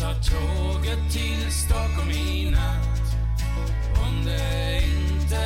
[0.00, 3.00] Tar tåget till Stockholm i natt
[4.02, 5.36] Om det inte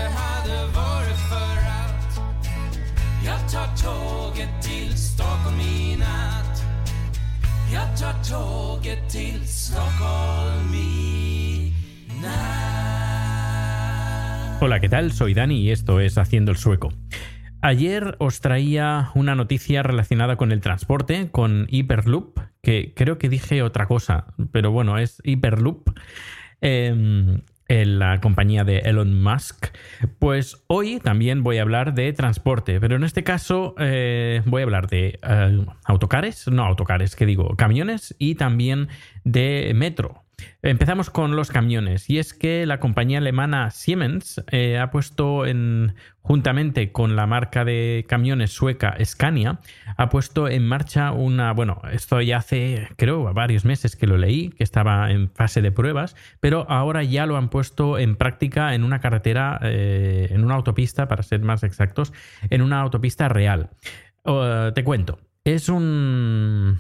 [14.61, 15.13] Hola, ¿qué tal?
[15.13, 16.93] Soy Dani y esto es Haciendo el Sueco.
[17.61, 23.63] Ayer os traía una noticia relacionada con el transporte, con Hyperloop, que creo que dije
[23.63, 25.91] otra cosa, pero bueno, es Hyperloop,
[26.61, 29.69] eh, en la compañía de Elon Musk.
[30.19, 34.65] Pues hoy también voy a hablar de transporte, pero en este caso eh, voy a
[34.65, 38.89] hablar de eh, autocares, no autocares, que digo, camiones y también
[39.25, 40.24] de metro.
[40.63, 45.95] Empezamos con los camiones y es que la compañía alemana Siemens eh, ha puesto en
[46.23, 49.61] juntamente con la marca de camiones sueca Scania
[49.99, 54.49] ha puesto en marcha una bueno esto ya hace creo varios meses que lo leí
[54.49, 58.85] que estaba en fase de pruebas pero ahora ya lo han puesto en práctica en
[58.85, 62.15] una carretera eh, en una autopista para ser más exactos
[62.49, 63.69] en una autopista real.
[64.25, 66.79] Uh, te cuento es un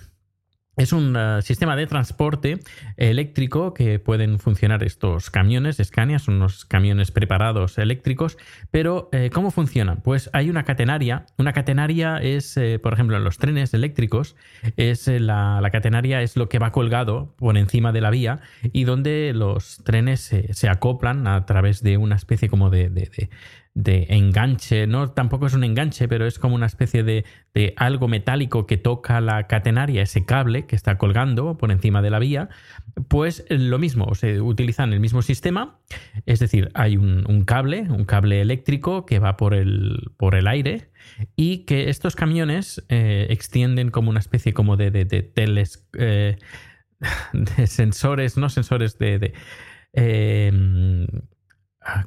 [0.77, 2.61] es un uh, sistema de transporte
[2.97, 5.81] eléctrico que pueden funcionar estos camiones.
[5.83, 8.39] Scania, son unos camiones preparados eléctricos,
[8.71, 10.01] pero eh, ¿cómo funcionan?
[10.03, 14.37] Pues hay una catenaria, una catenaria es, eh, por ejemplo, en los trenes eléctricos,
[14.77, 18.85] es eh, la, catenaria es lo que va colgado por encima de la vía y
[18.85, 22.89] donde los trenes se, acoplan a través de una especie como de
[23.75, 27.25] de enganche, no tampoco es un enganche, pero es como una especie de,
[27.55, 32.11] de, algo metálico que toca la catenaria, ese cable que está colgando por encima de
[32.11, 32.49] la vía,
[33.09, 35.81] pues lo mismo, se utilizan el mismo sistema,
[36.25, 40.91] es decir, hay un, cable, un cable eléctrico que va por el, por el aire
[41.35, 45.69] y que estos camiones eh, extienden como una especie como de, de, de
[45.99, 46.37] eh,
[47.67, 49.35] sensores, no sensores de...
[49.95, 50.53] eh,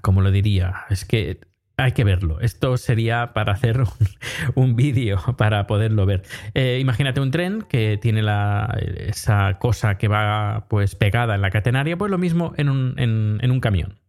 [0.01, 1.39] como lo diría, es que
[1.77, 2.39] hay que verlo.
[2.41, 3.88] Esto sería para hacer un,
[4.55, 6.23] un vídeo para poderlo ver.
[6.55, 8.23] Eh, imagínate un tren que tiene
[9.07, 13.99] esa cosa que va pues pegada en la catenaria, pues lo mismo en un, camión.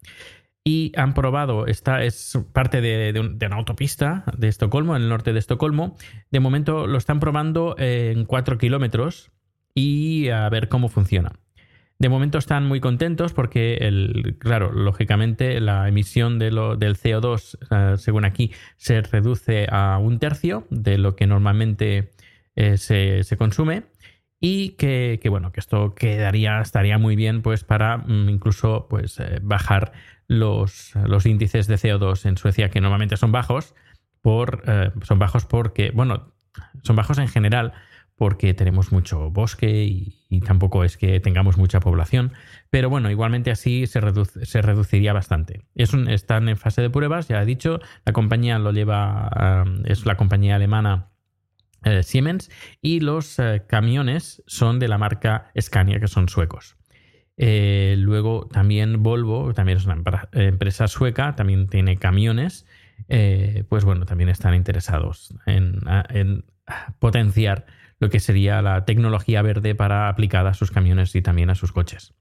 [0.64, 5.32] Y han probado, esta es parte de, de, una autopista de Estocolmo, en el norte
[5.32, 5.96] de Estocolmo.
[6.30, 9.30] De momento lo están probando en 4 kilómetros
[9.74, 11.32] y a ver cómo funciona.
[12.00, 18.24] De momento están muy contentos porque, claro, lógicamente la emisión de del CO2, uh, según
[18.24, 22.12] aquí, se reduce a un tercio de lo que normalmente
[22.60, 23.84] eh, se, consume
[24.40, 29.38] y que, bueno, que esto quedaría, estaría muy bien pues para mm, incluso pues eh,
[29.42, 29.92] bajar
[30.26, 33.76] los, los, índices de CO2 en Suecia que normalmente son bajos
[34.22, 36.32] por, eh, son bajos porque, bueno,
[36.82, 37.72] son bajos en general
[38.18, 42.32] porque tenemos mucho bosque y, tampoco es que tengamos mucha población.
[42.68, 45.62] Pero bueno, igualmente así se, reduciría bastante.
[45.74, 50.56] Están en fase de pruebas, ya he dicho, la compañía lo lleva, es la compañía
[50.56, 51.10] alemana
[51.84, 52.50] eh, Siemens
[52.82, 56.76] y los eh, camiones son de la marca Scania, que son suecos.
[57.36, 60.02] Eh, luego también Volvo, también es una
[60.32, 62.66] empresa sueca, también tiene camiones.
[63.68, 66.44] pues bueno, también están interesados en
[66.98, 67.66] potenciar
[68.00, 71.72] lo que sería la tecnología verde para aplicada a sus camiones y también a sus
[71.72, 72.14] coches.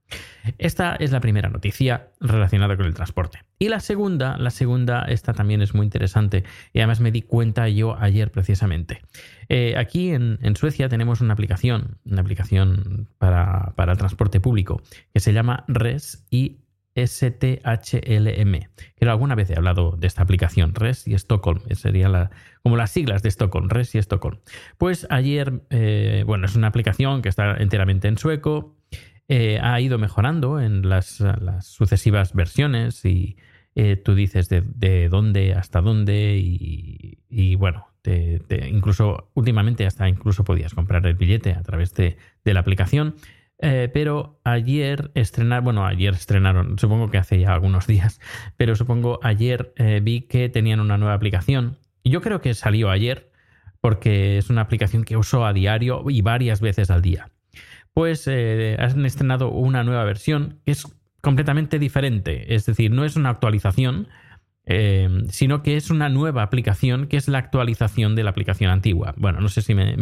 [0.58, 3.40] Esta es la primera noticia relacionada con el transporte.
[3.60, 6.44] Y la segunda, la segunda, esta también es muy interesante
[6.74, 9.02] y además me di cuenta yo ayer precisamente.
[9.50, 14.82] Eh, aquí en, en, Suecia tenemos una aplicación, una aplicación para, para, el transporte público
[15.14, 16.58] que se llama Res y
[17.06, 18.70] STHLM.
[18.96, 21.60] Creo alguna vez he hablado de esta aplicación, RES y Stockholm.
[21.76, 22.32] Sería la,
[22.64, 24.40] como las siglas de Stockholm, RES y Stockholm.
[24.78, 28.76] Pues ayer, eh, bueno, es una aplicación que está enteramente en sueco.
[29.28, 31.24] Eh, ha ido mejorando en las,
[31.62, 33.38] sucesivas versiones y
[33.76, 37.88] eh, tú dices de, dónde hasta dónde y, bueno,
[38.70, 43.16] incluso últimamente hasta incluso podías comprar el billete a través de la aplicación.
[43.60, 48.20] Eh, pero ayer estrenaron, bueno, ayer estrenaron, supongo que hace ya algunos días,
[48.56, 51.78] pero supongo ayer eh, vi que tenían una nueva aplicación.
[52.04, 53.32] Yo creo que salió ayer,
[53.82, 57.30] porque es una aplicación que uso a diario y varias veces al día.
[57.94, 60.88] Pues eh, han estrenado una nueva versión que es
[61.22, 64.08] completamente diferente, es decir, no es una actualización,
[64.70, 69.14] Em, sino que es una nueva aplicación que es la actualización de la aplicación antigua.
[69.16, 69.96] Bueno, no sé si me,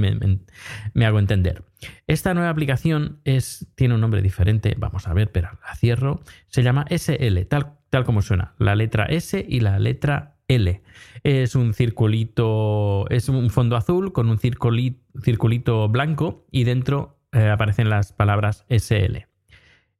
[1.06, 1.64] hago entender.
[2.08, 6.22] Esta nueva aplicación es, tiene un nombre diferente, vamos a ver, pero la cierro.
[6.48, 10.82] Se llama SL, tal, tal como suena, la letra S y la letra L.
[11.22, 17.92] Es un circulito, es un fondo azul con un circulito, blanco y dentro eh, aparecen
[17.92, 19.28] las palabras SL.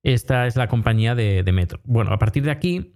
[0.02, 1.82] Esta es la compañía de Metro.
[1.84, 2.95] Bueno, a partir de aquí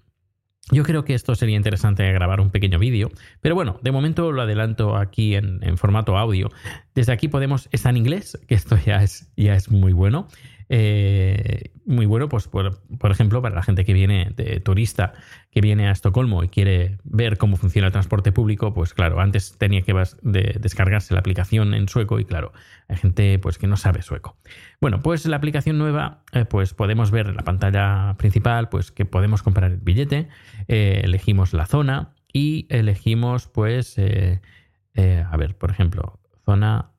[0.71, 3.11] yo creo que esto sería interesante grabar un pequeño vídeo,
[3.41, 6.51] pero bueno, de momento lo adelanto aquí en, formato audio.
[6.93, 10.27] Desde aquí podemos, está en inglés, que esto ya es, ya es muy bueno.
[10.71, 12.79] Eh, muy bueno, pues por,
[13.09, 15.13] ejemplo, para la gente que viene de turista,
[15.49, 19.57] que viene a Estocolmo y quiere ver cómo funciona el transporte público, pues claro, antes
[19.57, 22.53] tenía que descargarse la aplicación en sueco y claro,
[22.87, 24.37] hay gente pues que no sabe sueco.
[24.79, 29.05] Bueno, pues la aplicación nueva, eh, pues podemos ver en la pantalla principal, pues que
[29.05, 30.27] podemos comprar el billete,
[30.67, 36.91] eh, elegimos la zona y elegimos, pues, a ver, por ejemplo, zona,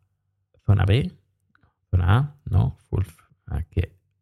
[0.67, 1.13] zona B,
[1.93, 3.05] zona A, no, full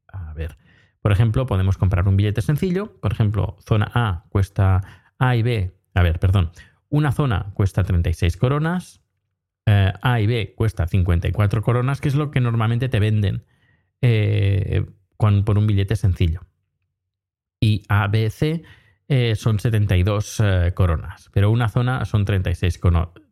[0.08, 0.56] a ver,
[1.00, 3.00] por ejemplo, podemos comprar un billete sencillo.
[3.00, 5.74] Por ejemplo, zona A cuesta A y B.
[5.94, 6.52] A ver, perdón.
[6.88, 9.02] Una zona cuesta 36 coronas.
[9.66, 13.44] Eh, a y B cuesta 54 coronas, que es lo que normalmente te venden
[14.00, 14.86] eh,
[15.16, 16.46] por un billete sencillo.
[17.60, 18.62] Y A, B, C
[19.08, 20.40] eh, son 72
[20.74, 21.28] coronas.
[21.34, 22.80] Pero una zona son 36,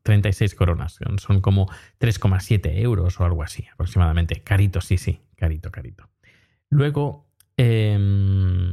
[0.02, 0.98] 36 coronas.
[1.18, 1.68] Son como
[2.00, 4.42] 3,7 euros o algo así aproximadamente.
[4.42, 5.22] Carito, sí, sí.
[5.36, 6.10] Carito, carito.
[6.68, 7.25] Luego
[7.56, 8.72] em,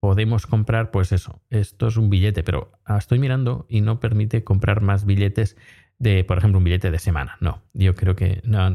[0.00, 4.80] podemos comprar, pues eso, esto es un billete, pero estoy mirando y no permite comprar
[4.80, 5.56] más billetes
[5.98, 7.36] de, por ejemplo, un billete de semana.
[7.40, 8.74] No, yo creo que no,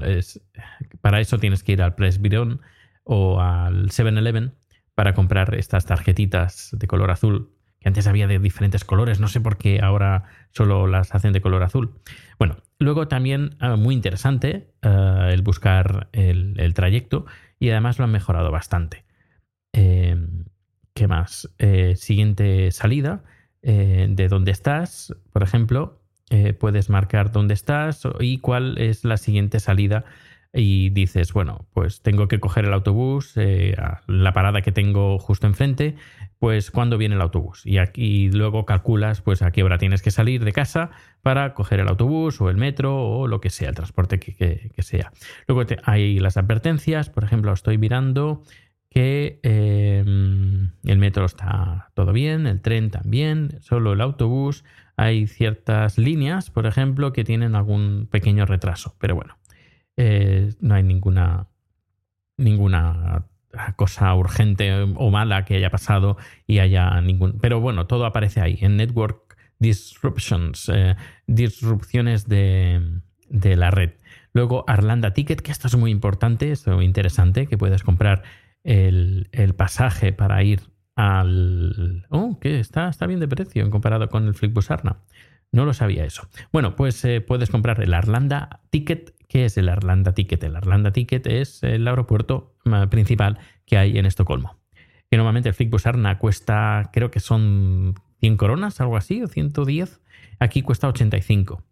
[1.02, 2.62] para eso tienes que ir al Presbyterian
[3.04, 4.54] o al 7-Eleven
[4.94, 9.42] para comprar estas tarjetitas de color azul que antes había de diferentes colores, no sé
[9.42, 11.94] por qué ahora solo las hacen de color azul.
[12.40, 17.28] Bueno, luego también ah, muy interesante ah, el buscar el, trayecto
[17.60, 19.06] y además lo han mejorado bastante.
[19.74, 20.46] Em,
[20.94, 21.50] ¿Qué más?
[21.58, 23.24] Eh, siguiente salida,
[23.62, 29.18] eh, de dónde estás, por ejemplo, eh, puedes marcar dónde estás y cuál es la
[29.18, 30.06] siguiente salida
[30.56, 35.96] y dices, bueno, pues tengo que coger el autobús, la parada que tengo justo enfrente,
[36.40, 37.66] pues cuándo viene el autobús.
[37.66, 40.92] Y aquí luego calculas pues a qué hora tienes que salir de casa
[41.22, 45.12] para coger el autobús o el metro o lo que sea, el transporte que, sea.
[45.48, 48.44] Luego hay las advertencias, por ejemplo, estoy mirando
[48.90, 54.64] que em, el metro está todo bien, el tren también, solo el autobús.
[54.96, 59.36] Hay ciertas líneas, por ejemplo, que tienen algún pequeño retraso, pero bueno,
[59.98, 61.48] eh, no hay ninguna
[62.38, 63.26] ninguna
[63.76, 67.40] cosa urgente o mala que haya pasado y haya ningún...
[67.40, 70.96] Pero bueno, todo aparece ahí, en Network Disruptions, eh,
[71.28, 73.92] disrupciones de, la red.
[74.34, 78.24] Luego Arlanda Ticket, que esto es muy importante, es muy interesante, que puedes comprar
[78.64, 80.62] el, pasaje para ir
[80.96, 82.06] al...
[82.10, 84.98] Oh, que está, está bien de precio en comparado con el Flixbus Arna.
[85.52, 86.28] No lo sabía eso.
[86.52, 90.44] Bueno, pues eh, puedes comprar el Arlanda Ticket ¿Qué es el Arlanda Ticket?
[90.44, 92.56] El Arlanda Ticket es el aeropuerto
[92.90, 94.58] principal que hay en Estocolmo.
[95.10, 100.02] Que normalmente el Flixbus Arna cuesta, creo que son 100 coronas, algo así, o 110.
[100.40, 101.64] Aquí cuesta 85.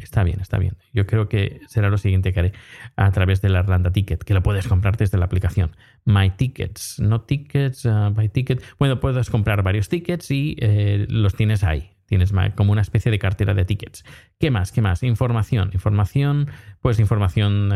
[0.00, 0.76] está bien, está bien.
[0.92, 2.52] Yo creo que será lo siguiente que haré
[2.96, 5.76] a través del Arlanda Ticket, que lo puedes comprar desde la aplicación.
[6.04, 8.62] My Tickets, no Tickets, uh, by Ticket.
[8.78, 11.90] Bueno, puedes comprar varios tickets y eh, los tienes ahí.
[12.10, 14.04] Tienes como una especie de cartera de tickets.
[14.40, 14.72] ¿Qué más?
[14.72, 15.04] ¿Qué más?
[15.04, 15.70] Información.
[15.72, 16.48] Información,
[16.80, 17.72] pues información,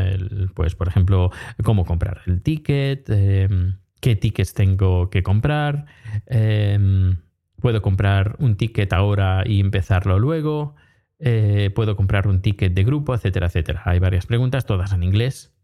[0.55, 1.31] pues por ejemplo,
[1.62, 5.87] cómo comprar el ticket, em, qué tickets tengo que comprar,
[6.26, 7.19] em,
[7.61, 10.75] puedo comprar un ticket ahora y empezarlo luego,
[11.21, 13.83] eh, puedo comprar un ticket de grupo, etcétera, etcétera.
[13.85, 15.55] Hay varias preguntas, todas en inglés.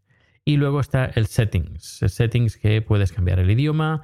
[0.45, 2.01] Y luego está el settings.
[2.03, 4.03] El settings que puedes cambiar el idioma,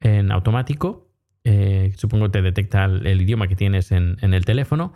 [0.00, 1.01] en automático.
[1.44, 4.94] Eh, supongo te detecta el, idioma que tienes en, el teléfono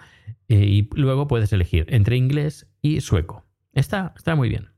[0.48, 3.44] eh, y luego puedes elegir entre inglés y sueco.
[3.72, 4.68] Está, está muy bien.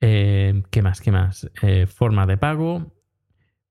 [0.00, 1.00] Eh, ¿Qué más?
[1.00, 1.50] ¿Qué más?
[1.62, 2.94] Eh, forma de pago.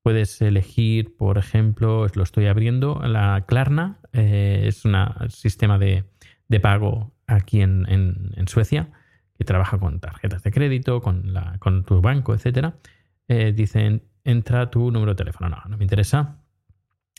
[0.02, 4.00] Puedes elegir, por ejemplo, lo estoy abriendo, la Klarna.
[4.14, 4.96] es un
[5.30, 6.06] sistema de,
[6.48, 8.90] de pago aquí en, en- en Suecia
[9.38, 12.74] que trabaja con tarjetas de crédito, con, la, con tu banco, etc.
[13.54, 15.50] dicen, entra tu número de teléfono.
[15.50, 16.42] No, no me interesa.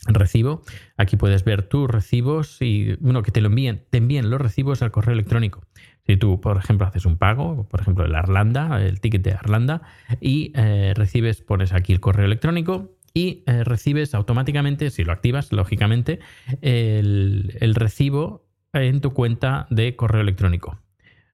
[0.07, 0.61] Recibo.
[0.97, 4.81] Aquí puedes ver tus recibos y, bueno, que te lo envíen, te envíen los recibos
[4.81, 5.61] al correo electrónico.
[6.07, 9.81] Si tú, por ejemplo, haces un pago, por ejemplo, el Arlanda, el ticket de Arlanda,
[10.21, 15.51] y eh, recibes, pones aquí el correo electrónico y eh, recibes automáticamente, si lo activas,
[15.51, 16.19] lógicamente,
[16.61, 20.79] el, el recibo en tu cuenta de correo electrónico.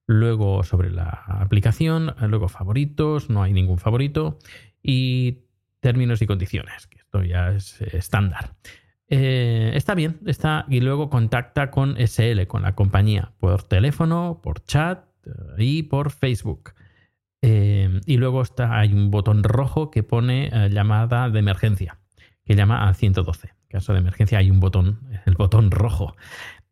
[0.08, 4.38] Luego sobre la aplicación, luego favoritos, no hay ningún favorito
[4.84, 5.45] y
[5.86, 8.56] términos y condiciones, que esto ya es eh, estándar.
[9.08, 14.64] Eh, está bien, está y luego contacta con SL, con la compañía, por teléfono, por
[14.64, 16.74] chat eh, y por Facebook.
[17.44, 22.00] Y luego está, hay un botón rojo que pone llamada de emergencia,
[22.44, 23.50] que llama a 112.
[23.50, 26.16] En caso de emergencia hay un botón, el botón rojo.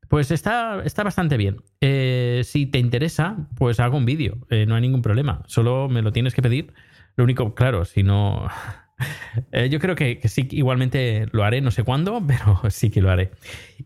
[0.09, 1.57] Pues está, está bastante bien.
[1.79, 5.43] Si te interesa, pues hago un vídeo, no hay ningún problema.
[5.45, 6.73] Solo me lo tienes que pedir.
[7.15, 8.47] Lo único, claro, si no...
[9.51, 13.09] Eh, yo creo que, sí, igualmente lo haré, no sé cuándo, pero sí que lo
[13.11, 13.31] haré.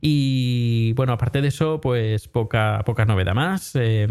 [0.01, 3.75] Y bueno, aparte de eso, pues poca, poca novedad más.
[3.75, 4.07] Eh,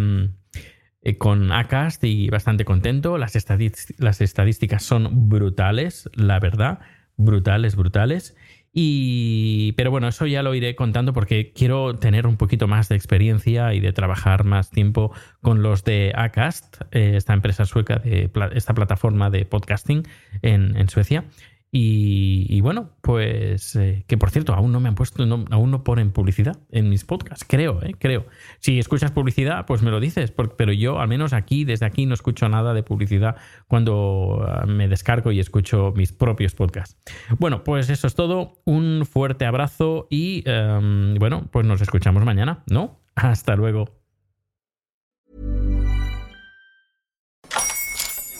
[1.06, 3.16] eh, con Acast y bastante contento.
[3.16, 6.80] Las estadísticas son brutales, la verdad.
[7.16, 8.34] Brutales, brutales.
[8.78, 12.96] Y, pero bueno, eso ya lo iré contando porque quiero tener un poquito más de
[12.96, 18.30] experiencia y de trabajar más tiempo con los de Acast, eh, esta empresa sueca, de,
[18.52, 20.06] esta plataforma de podcasting
[20.42, 21.24] en, en Suecia.
[21.72, 26.10] Y, bueno, pues eh, que por cierto, aún no me han puesto, aún no ponen
[26.10, 28.26] publicidad en mis podcasts, creo, eh, creo.
[28.60, 32.14] Si escuchas publicidad, pues me lo dices, pero yo al menos aquí, desde aquí, no
[32.14, 33.36] escucho nada de publicidad
[33.68, 36.96] cuando ah, me descargo y escucho mis propios podcasts.
[37.38, 38.62] Bueno, pues eso es todo.
[38.64, 43.00] Un fuerte abrazo y em, bueno, pues nos escuchamos mañana, ¿no?
[43.16, 43.90] Hasta luego.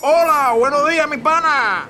[0.01, 1.89] Hola, buenos días, mi pana.